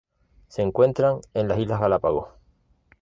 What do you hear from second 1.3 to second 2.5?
en las islas Galápagos.